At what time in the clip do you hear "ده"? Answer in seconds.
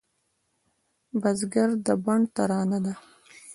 2.85-2.93